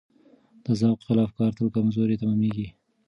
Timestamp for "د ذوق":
0.65-0.99